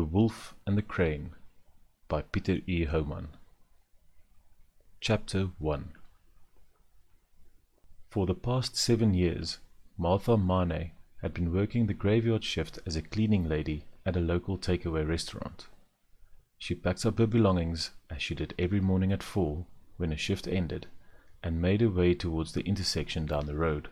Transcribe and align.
The 0.00 0.06
Wolf 0.06 0.54
and 0.66 0.78
the 0.78 0.82
Crane 0.82 1.34
by 2.08 2.22
Peter 2.22 2.60
E. 2.66 2.84
Homan. 2.84 3.28
Chapter 4.98 5.50
1 5.58 5.92
For 8.08 8.24
the 8.24 8.34
past 8.34 8.78
seven 8.78 9.12
years, 9.12 9.58
Martha 9.98 10.38
Mane 10.38 10.92
had 11.20 11.34
been 11.34 11.52
working 11.52 11.84
the 11.84 11.92
graveyard 11.92 12.44
shift 12.44 12.78
as 12.86 12.96
a 12.96 13.02
cleaning 13.02 13.46
lady 13.46 13.84
at 14.06 14.16
a 14.16 14.20
local 14.20 14.56
takeaway 14.56 15.06
restaurant. 15.06 15.66
She 16.56 16.74
packed 16.74 17.04
up 17.04 17.18
her 17.18 17.26
belongings, 17.26 17.90
as 18.08 18.22
she 18.22 18.34
did 18.34 18.54
every 18.58 18.80
morning 18.80 19.12
at 19.12 19.22
four 19.22 19.66
when 19.98 20.12
her 20.12 20.16
shift 20.16 20.48
ended, 20.48 20.86
and 21.42 21.60
made 21.60 21.82
her 21.82 21.90
way 21.90 22.14
towards 22.14 22.54
the 22.54 22.64
intersection 22.64 23.26
down 23.26 23.44
the 23.44 23.54
road, 23.54 23.90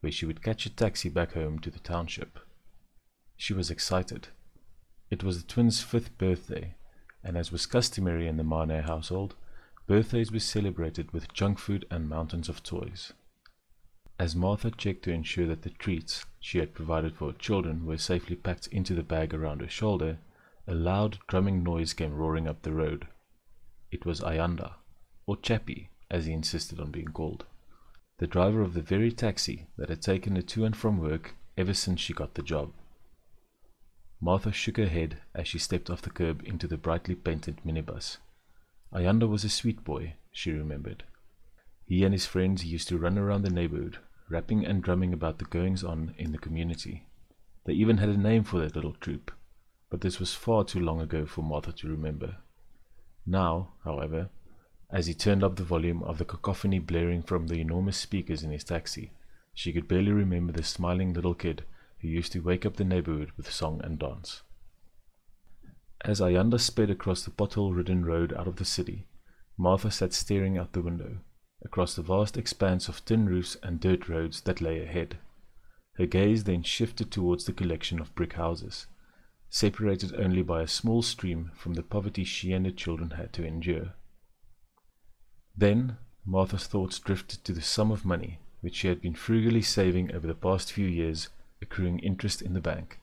where 0.00 0.10
she 0.10 0.26
would 0.26 0.42
catch 0.42 0.66
a 0.66 0.70
taxi 0.70 1.08
back 1.08 1.34
home 1.34 1.60
to 1.60 1.70
the 1.70 1.78
township. 1.78 2.40
She 3.36 3.54
was 3.54 3.70
excited. 3.70 4.26
It 5.10 5.22
was 5.22 5.40
the 5.40 5.46
twins' 5.46 5.82
fifth 5.82 6.18
birthday, 6.18 6.74
and 7.22 7.36
as 7.36 7.52
was 7.52 7.66
customary 7.66 8.26
in 8.26 8.36
the 8.36 8.44
Mane 8.44 8.82
household, 8.82 9.36
birthdays 9.86 10.32
were 10.32 10.40
celebrated 10.40 11.12
with 11.12 11.32
junk 11.32 11.58
food 11.58 11.86
and 11.90 12.08
mountains 12.08 12.48
of 12.48 12.62
toys. 12.62 13.12
As 14.18 14.34
Martha 14.34 14.70
checked 14.70 15.04
to 15.04 15.12
ensure 15.12 15.46
that 15.46 15.62
the 15.62 15.70
treats 15.70 16.24
she 16.40 16.58
had 16.58 16.74
provided 16.74 17.14
for 17.14 17.32
her 17.32 17.38
children 17.38 17.84
were 17.84 17.98
safely 17.98 18.34
packed 18.34 18.66
into 18.68 18.94
the 18.94 19.02
bag 19.02 19.32
around 19.34 19.60
her 19.60 19.68
shoulder, 19.68 20.18
a 20.66 20.74
loud 20.74 21.18
drumming 21.28 21.62
noise 21.62 21.92
came 21.92 22.14
roaring 22.14 22.48
up 22.48 22.62
the 22.62 22.72
road. 22.72 23.06
It 23.92 24.04
was 24.04 24.20
Ayanda, 24.20 24.74
or 25.26 25.36
Chappie, 25.36 25.90
as 26.10 26.26
he 26.26 26.32
insisted 26.32 26.80
on 26.80 26.90
being 26.90 27.08
called, 27.08 27.44
the 28.18 28.26
driver 28.26 28.62
of 28.62 28.74
the 28.74 28.82
very 28.82 29.12
taxi 29.12 29.66
that 29.76 29.90
had 29.90 30.02
taken 30.02 30.34
her 30.34 30.42
to 30.42 30.64
and 30.64 30.76
from 30.76 30.98
work 30.98 31.34
ever 31.56 31.74
since 31.74 32.00
she 32.00 32.12
got 32.12 32.34
the 32.34 32.42
job. 32.42 32.72
Martha 34.26 34.50
shook 34.50 34.76
her 34.76 34.88
head 34.88 35.18
as 35.36 35.46
she 35.46 35.56
stepped 35.56 35.88
off 35.88 36.02
the 36.02 36.10
curb 36.10 36.42
into 36.44 36.66
the 36.66 36.76
brightly 36.76 37.14
painted 37.14 37.58
minibus. 37.64 38.18
Ayanda 38.92 39.28
was 39.28 39.44
a 39.44 39.48
sweet 39.48 39.84
boy, 39.84 40.14
she 40.32 40.50
remembered. 40.50 41.04
He 41.84 42.02
and 42.02 42.12
his 42.12 42.26
friends 42.26 42.64
used 42.64 42.88
to 42.88 42.98
run 42.98 43.18
around 43.18 43.42
the 43.42 43.50
neighborhood, 43.50 43.98
rapping 44.28 44.66
and 44.66 44.82
drumming 44.82 45.12
about 45.12 45.38
the 45.38 45.44
goings 45.44 45.84
on 45.84 46.12
in 46.18 46.32
the 46.32 46.38
community. 46.38 47.06
They 47.66 47.74
even 47.74 47.98
had 47.98 48.08
a 48.08 48.16
name 48.16 48.42
for 48.42 48.58
their 48.58 48.68
little 48.70 48.94
troop, 48.94 49.30
but 49.90 50.00
this 50.00 50.18
was 50.18 50.34
far 50.34 50.64
too 50.64 50.80
long 50.80 51.00
ago 51.00 51.24
for 51.24 51.42
Martha 51.42 51.70
to 51.70 51.88
remember. 51.88 52.38
Now, 53.24 53.74
however, 53.84 54.30
as 54.90 55.06
he 55.06 55.14
turned 55.14 55.44
up 55.44 55.54
the 55.54 55.62
volume 55.62 56.02
of 56.02 56.18
the 56.18 56.24
cacophony 56.24 56.80
blaring 56.80 57.22
from 57.22 57.46
the 57.46 57.60
enormous 57.60 57.96
speakers 57.96 58.42
in 58.42 58.50
his 58.50 58.64
taxi, 58.64 59.12
she 59.54 59.72
could 59.72 59.86
barely 59.86 60.10
remember 60.10 60.52
the 60.52 60.64
smiling 60.64 61.12
little 61.12 61.34
kid 61.34 61.62
who 62.00 62.08
used 62.08 62.32
to 62.32 62.40
wake 62.40 62.66
up 62.66 62.76
the 62.76 62.84
neighborhood 62.84 63.32
with 63.36 63.50
song 63.50 63.80
and 63.82 63.98
dance. 63.98 64.42
As 66.04 66.20
Ayanda 66.20 66.60
sped 66.60 66.90
across 66.90 67.22
the 67.22 67.30
pothole-ridden 67.30 68.04
road 68.04 68.32
out 68.34 68.46
of 68.46 68.56
the 68.56 68.64
city, 68.64 69.06
Martha 69.56 69.90
sat 69.90 70.12
staring 70.12 70.58
out 70.58 70.72
the 70.72 70.82
window, 70.82 71.18
across 71.64 71.94
the 71.94 72.02
vast 72.02 72.36
expanse 72.36 72.88
of 72.88 73.04
tin 73.04 73.26
roofs 73.26 73.56
and 73.62 73.80
dirt 73.80 74.08
roads 74.08 74.42
that 74.42 74.60
lay 74.60 74.82
ahead. 74.82 75.18
Her 75.94 76.06
gaze 76.06 76.44
then 76.44 76.62
shifted 76.62 77.10
towards 77.10 77.44
the 77.44 77.52
collection 77.52 77.98
of 77.98 78.14
brick 78.14 78.34
houses, 78.34 78.86
separated 79.48 80.14
only 80.14 80.42
by 80.42 80.62
a 80.62 80.68
small 80.68 81.02
stream 81.02 81.50
from 81.54 81.74
the 81.74 81.82
poverty 81.82 82.24
she 82.24 82.52
and 82.52 82.66
her 82.66 82.72
children 82.72 83.10
had 83.10 83.32
to 83.32 83.46
endure. 83.46 83.94
Then 85.56 85.96
Martha's 86.26 86.66
thoughts 86.66 86.98
drifted 86.98 87.44
to 87.44 87.52
the 87.52 87.62
sum 87.62 87.90
of 87.90 88.04
money 88.04 88.40
which 88.60 88.76
she 88.76 88.88
had 88.88 89.00
been 89.00 89.14
frugally 89.14 89.62
saving 89.62 90.12
over 90.12 90.26
the 90.26 90.34
past 90.34 90.72
few 90.72 90.86
years 90.86 91.28
accruing 91.62 91.98
interest 91.98 92.42
in 92.42 92.52
the 92.52 92.60
bank. 92.60 92.98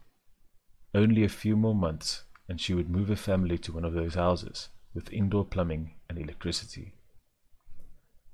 Only 0.94 1.24
a 1.24 1.30
few 1.30 1.56
more 1.56 1.76
months, 1.76 2.24
and 2.48 2.62
she 2.62 2.74
would 2.74 2.90
move 2.90 3.08
her 3.08 3.16
family 3.16 3.58
to 3.60 3.74
one 3.74 3.86
of 3.86 3.94
those 3.94 4.16
houses, 4.16 4.70
with 4.94 5.12
indoor 5.12 5.46
plumbing 5.46 5.96
and 6.10 6.20
electricity. 6.20 6.94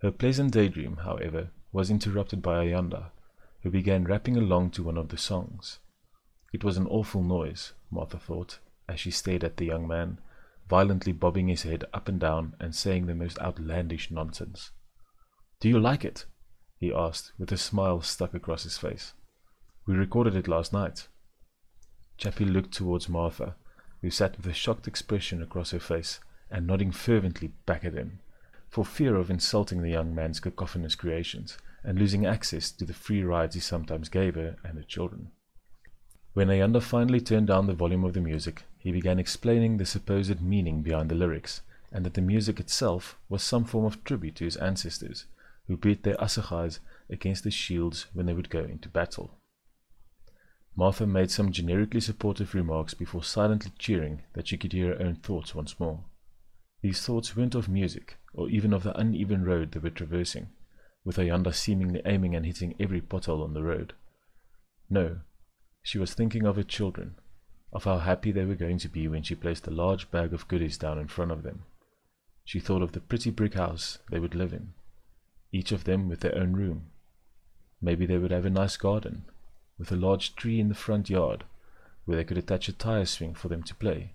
Her 0.01 0.11
pleasant 0.11 0.53
daydream, 0.53 0.97
however, 0.97 1.51
was 1.71 1.89
interrupted 1.89 2.41
by 2.41 2.65
Ayanda, 2.65 3.11
who 3.61 3.69
began 3.69 4.05
rapping 4.05 4.37
along 4.37 4.71
to 4.71 4.83
one 4.83 4.97
of 4.97 5.09
the 5.09 5.17
songs. 5.17 5.79
It 6.53 6.63
was 6.63 6.77
an 6.77 6.87
awful 6.87 7.23
noise, 7.23 7.73
Martha 7.91 8.17
thought, 8.17 8.59
as 8.87 8.99
she 8.99 9.11
stared 9.11 9.43
at 9.43 9.57
the 9.57 9.65
young 9.65 9.87
man, 9.87 10.19
violently 10.69 11.11
bobbing 11.11 11.47
his 11.47 11.63
head 11.63 11.83
up 11.93 12.07
and 12.07 12.19
down 12.19 12.55
and 12.59 12.75
saying 12.75 13.05
the 13.05 13.15
most 13.15 13.39
outlandish 13.39 14.09
nonsense. 14.09 14.71
Do 15.59 15.67
you 15.67 15.79
like 15.79 16.05
it? 16.05 16.25
he 16.77 16.93
asked, 16.93 17.33
with 17.37 17.51
a 17.51 17.57
smile 17.57 18.01
stuck 18.01 18.33
across 18.33 18.63
his 18.63 18.77
face. 18.77 19.13
We 19.89 19.95
recorded 19.95 20.35
it 20.35 20.47
last 20.47 20.71
night. 20.71 21.07
Chappie 22.15 22.45
looked 22.45 22.71
towards 22.71 23.09
Martha, 23.09 23.55
who 24.03 24.11
sat 24.11 24.37
with 24.37 24.45
a 24.45 24.53
shocked 24.53 24.87
expression 24.87 25.41
across 25.41 25.71
her 25.71 25.79
face 25.79 26.19
and 26.51 26.67
nodding 26.67 26.91
fervently 26.91 27.53
back 27.65 27.83
at 27.83 27.95
him, 27.95 28.19
for 28.69 28.85
fear 28.85 29.15
of 29.15 29.31
insulting 29.31 29.81
the 29.81 29.89
young 29.89 30.13
man's 30.13 30.39
cacophonous 30.39 30.93
creations 30.93 31.57
and 31.83 31.97
losing 31.97 32.23
access 32.23 32.69
to 32.69 32.85
the 32.85 32.93
free 32.93 33.23
rides 33.23 33.55
he 33.55 33.61
sometimes 33.61 34.09
gave 34.09 34.35
her 34.35 34.57
and 34.63 34.77
her 34.77 34.83
children. 34.83 35.31
When 36.35 36.49
Ayanda 36.49 36.83
finally 36.83 37.19
turned 37.19 37.47
down 37.47 37.65
the 37.65 37.73
volume 37.73 38.03
of 38.03 38.13
the 38.13 38.21
music, 38.21 38.65
he 38.77 38.91
began 38.91 39.17
explaining 39.17 39.77
the 39.77 39.87
supposed 39.87 40.39
meaning 40.39 40.83
behind 40.83 41.09
the 41.09 41.15
lyrics, 41.15 41.63
and 41.91 42.05
that 42.05 42.13
the 42.13 42.21
music 42.21 42.59
itself 42.59 43.17
was 43.27 43.41
some 43.41 43.65
form 43.65 43.85
of 43.85 44.03
tribute 44.03 44.35
to 44.35 44.45
his 44.45 44.57
ancestors, 44.57 45.25
who 45.65 45.75
beat 45.75 46.03
their 46.03 46.17
assegais 46.17 46.77
against 47.09 47.43
the 47.43 47.49
shields 47.49 48.05
when 48.13 48.27
they 48.27 48.33
would 48.33 48.51
go 48.51 48.59
into 48.59 48.87
battle. 48.87 49.38
Martha 50.79 51.05
made 51.05 51.29
some 51.29 51.51
generically 51.51 51.99
supportive 51.99 52.55
remarks 52.55 52.93
before 52.93 53.21
silently 53.21 53.69
cheering 53.77 54.21
that 54.31 54.47
she 54.47 54.55
could 54.55 54.71
hear 54.71 54.95
her 54.95 55.03
own 55.03 55.15
thoughts 55.15 55.53
once 55.53 55.77
more. 55.77 56.05
These 56.81 57.05
thoughts 57.05 57.35
weren't 57.35 57.53
of 57.53 57.67
music, 57.67 58.15
or 58.33 58.47
even 58.47 58.71
of 58.71 58.83
the 58.83 58.97
uneven 58.97 59.43
road 59.43 59.73
they 59.73 59.81
were 59.81 59.89
traversing, 59.89 60.47
with 61.03 61.17
Ayanda 61.17 61.53
seemingly 61.53 62.01
aiming 62.05 62.33
and 62.33 62.45
hitting 62.45 62.75
every 62.79 63.01
pothole 63.01 63.43
on 63.43 63.53
the 63.53 63.61
road. 63.61 63.91
No, 64.89 65.19
she 65.83 65.97
was 65.97 66.13
thinking 66.13 66.45
of 66.45 66.55
her 66.55 66.63
children, 66.63 67.15
of 67.73 67.83
how 67.83 67.97
happy 67.97 68.31
they 68.31 68.45
were 68.45 68.55
going 68.55 68.77
to 68.77 68.87
be 68.87 69.05
when 69.09 69.23
she 69.23 69.35
placed 69.35 69.67
a 69.67 69.71
large 69.71 70.09
bag 70.11 70.33
of 70.33 70.47
goodies 70.47 70.77
down 70.77 70.97
in 70.97 71.09
front 71.09 71.31
of 71.31 71.43
them. 71.43 71.63
She 72.45 72.61
thought 72.61 72.83
of 72.83 72.93
the 72.93 73.01
pretty 73.01 73.31
brick 73.31 73.55
house 73.55 73.97
they 74.09 74.19
would 74.19 74.33
live 74.33 74.53
in, 74.53 74.71
each 75.51 75.73
of 75.73 75.83
them 75.83 76.07
with 76.07 76.21
their 76.21 76.37
own 76.37 76.53
room. 76.53 76.85
Maybe 77.81 78.05
they 78.05 78.17
would 78.17 78.31
have 78.31 78.45
a 78.45 78.49
nice 78.49 78.77
garden, 78.77 79.25
with 79.79 79.91
a 79.91 79.95
large 79.95 80.35
tree 80.35 80.59
in 80.59 80.67
the 80.67 80.75
front 80.75 81.09
yard 81.09 81.45
where 82.05 82.17
they 82.17 82.23
could 82.23 82.37
attach 82.37 82.67
a 82.67 82.73
tire 82.73 83.05
swing 83.05 83.33
for 83.33 83.47
them 83.47 83.63
to 83.63 83.75
play, 83.75 84.13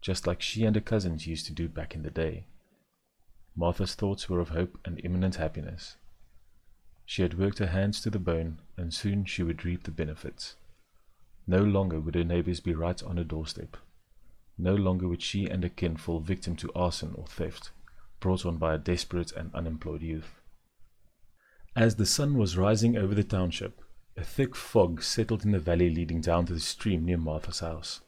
just 0.00 0.26
like 0.26 0.42
she 0.42 0.64
and 0.64 0.74
her 0.76 0.82
cousins 0.82 1.26
used 1.26 1.46
to 1.46 1.52
do 1.52 1.68
back 1.68 1.94
in 1.94 2.02
the 2.02 2.10
day. 2.10 2.46
Martha's 3.56 3.94
thoughts 3.94 4.28
were 4.28 4.40
of 4.40 4.48
hope 4.48 4.78
and 4.84 5.00
imminent 5.04 5.36
happiness. 5.36 5.96
She 7.06 7.22
had 7.22 7.38
worked 7.38 7.58
her 7.58 7.66
hands 7.66 8.00
to 8.00 8.10
the 8.10 8.18
bone, 8.18 8.60
and 8.76 8.92
soon 8.92 9.24
she 9.24 9.42
would 9.42 9.64
reap 9.64 9.84
the 9.84 9.90
benefits. 9.90 10.56
No 11.46 11.62
longer 11.62 12.00
would 12.00 12.14
her 12.14 12.24
neighbors 12.24 12.60
be 12.60 12.74
right 12.74 13.02
on 13.02 13.18
her 13.18 13.24
doorstep. 13.24 13.76
No 14.56 14.74
longer 14.74 15.06
would 15.06 15.22
she 15.22 15.46
and 15.46 15.62
her 15.62 15.68
kin 15.68 15.96
fall 15.96 16.20
victim 16.20 16.56
to 16.56 16.72
arson 16.74 17.14
or 17.14 17.26
theft, 17.26 17.70
brought 18.20 18.46
on 18.46 18.56
by 18.56 18.74
a 18.74 18.78
desperate 18.78 19.32
and 19.32 19.54
unemployed 19.54 20.00
youth. 20.00 20.40
As 21.76 21.96
the 21.96 22.06
sun 22.06 22.38
was 22.38 22.56
rising 22.56 22.96
over 22.96 23.14
the 23.14 23.22
township, 23.24 23.83
a 24.16 24.22
thick 24.22 24.54
fog 24.54 25.02
settled 25.02 25.44
in 25.44 25.50
the 25.50 25.58
valley 25.58 25.90
leading 25.90 26.20
down 26.20 26.46
to 26.46 26.54
the 26.54 26.60
stream 26.60 27.04
near 27.04 27.18
Martha's 27.18 27.60
house. 27.60 28.00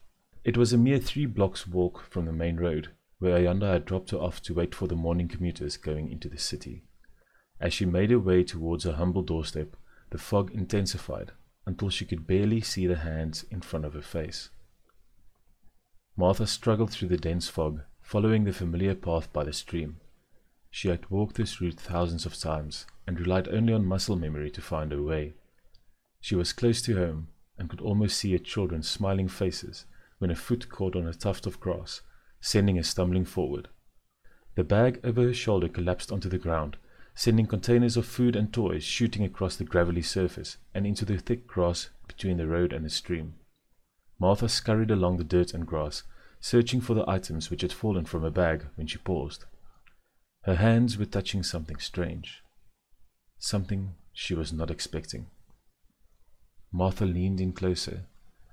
It 0.43 0.55
was 0.55 0.71
a 0.71 0.77
mere 0.77 0.99
three 0.99 1.25
blocks' 1.25 1.67
walk 1.67 2.05
from 2.09 2.25
the 2.25 2.31
main 2.31 2.57
road, 2.57 2.89
where 3.19 3.37
Ayanda 3.37 3.71
had 3.73 3.85
dropped 3.85 4.11
her 4.11 4.17
off 4.17 4.41
to 4.43 4.53
wait 4.53 4.73
for 4.73 4.87
the 4.87 4.95
morning 4.95 5.27
commuters 5.27 5.75
going 5.75 6.09
into 6.09 6.29
the 6.29 6.37
city. 6.37 6.83
As 7.59 7.73
she 7.73 7.85
made 7.85 8.11
her 8.11 8.19
way 8.19 8.43
towards 8.43 8.83
her 8.83 8.93
humble 8.93 9.23
doorstep, 9.23 9.75
the 10.11 10.17
fog 10.17 10.51
intensified 10.53 11.31
until 11.65 11.89
she 11.89 12.05
could 12.05 12.25
barely 12.25 12.61
see 12.61 12.87
the 12.87 12.97
hands 12.97 13.43
in 13.51 13.59
front 13.59 13.83
of 13.83 13.93
her 13.93 14.01
face. 14.01 14.49
Martha 16.15 16.47
struggled 16.47 16.91
through 16.91 17.09
the 17.09 17.17
dense 17.17 17.49
fog, 17.49 17.81
following 18.01 18.45
the 18.45 18.53
familiar 18.53 18.95
path 18.95 19.31
by 19.33 19.43
the 19.43 19.51
stream. 19.51 19.99
She 20.71 20.87
had 20.87 21.09
walked 21.09 21.35
this 21.35 21.59
route 21.59 21.79
thousands 21.79 22.25
of 22.25 22.39
times 22.39 22.85
and 23.05 23.19
relied 23.19 23.49
only 23.49 23.73
on 23.73 23.85
muscle 23.85 24.15
memory 24.15 24.49
to 24.51 24.61
find 24.61 24.91
her 24.93 25.01
way. 25.01 25.33
She 26.19 26.35
was 26.35 26.53
close 26.53 26.81
to 26.83 26.97
home 26.97 27.29
and 27.57 27.69
could 27.69 27.81
almost 27.81 28.17
see 28.17 28.31
her 28.33 28.37
children's 28.37 28.89
smiling 28.89 29.27
faces 29.27 29.85
when 30.19 30.31
a 30.31 30.35
foot 30.35 30.69
caught 30.69 30.95
on 30.95 31.07
a 31.07 31.13
tuft 31.13 31.45
of 31.45 31.59
grass, 31.59 32.01
sending 32.41 32.75
her 32.75 32.83
stumbling 32.83 33.25
forward. 33.25 33.69
The 34.55 34.63
bag 34.63 34.99
over 35.03 35.23
her 35.23 35.33
shoulder 35.33 35.69
collapsed 35.69 36.11
onto 36.11 36.29
the 36.29 36.37
ground, 36.37 36.77
sending 37.13 37.45
containers 37.45 37.97
of 37.97 38.05
food 38.05 38.35
and 38.35 38.51
toys 38.51 38.83
shooting 38.83 39.23
across 39.23 39.55
the 39.55 39.63
gravelly 39.63 40.01
surface 40.01 40.57
and 40.73 40.85
into 40.85 41.05
the 41.05 41.17
thick 41.17 41.47
grass 41.47 41.89
between 42.07 42.37
the 42.37 42.47
road 42.47 42.73
and 42.73 42.85
the 42.85 42.89
stream. 42.89 43.35
Martha 44.19 44.49
scurried 44.49 44.91
along 44.91 45.17
the 45.17 45.23
dirt 45.23 45.53
and 45.53 45.67
grass, 45.67 46.03
searching 46.39 46.81
for 46.81 46.93
the 46.93 47.07
items 47.09 47.49
which 47.49 47.61
had 47.61 47.71
fallen 47.71 48.05
from 48.05 48.23
her 48.23 48.31
bag 48.31 48.65
when 48.75 48.87
she 48.87 48.97
paused. 48.97 49.45
Her 50.43 50.55
hands 50.55 50.97
were 50.97 51.05
touching 51.05 51.43
something 51.43 51.77
strange, 51.77 52.41
something 53.37 53.95
she 54.13 54.33
was 54.33 54.53
not 54.53 54.71
expecting. 54.71 55.27
Martha 56.71 57.05
leaned 57.05 57.39
in 57.39 57.53
closer, 57.53 58.05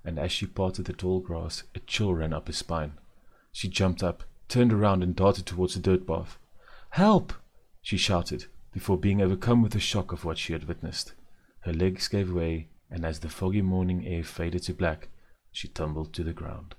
and 0.04 0.18
as 0.18 0.30
she 0.30 0.46
parted 0.46 0.84
the 0.84 0.92
tall 0.92 1.20
grass, 1.20 1.64
a 1.74 1.80
chill 1.80 2.14
ran 2.14 2.32
up 2.32 2.46
her 2.46 2.52
spine. 2.52 2.92
She 3.52 3.68
jumped 3.68 4.02
up, 4.02 4.24
turned 4.48 4.72
around, 4.72 5.02
and 5.02 5.16
darted 5.16 5.46
towards 5.46 5.74
the 5.74 5.80
dirt 5.80 6.06
path. 6.06 6.38
Help! 6.90 7.32
she 7.82 7.96
shouted, 7.96 8.46
before 8.72 8.98
being 8.98 9.20
overcome 9.20 9.62
with 9.62 9.72
the 9.72 9.80
shock 9.80 10.12
of 10.12 10.24
what 10.24 10.38
she 10.38 10.52
had 10.52 10.68
witnessed. 10.68 11.12
Her 11.60 11.72
legs 11.72 12.08
gave 12.08 12.32
way, 12.32 12.68
and 12.90 13.04
as 13.04 13.20
the 13.20 13.28
foggy 13.28 13.62
morning 13.62 14.06
air 14.06 14.22
faded 14.22 14.62
to 14.64 14.74
black, 14.74 15.08
she 15.50 15.68
tumbled 15.68 16.12
to 16.12 16.22
the 16.22 16.32
ground. 16.32 16.74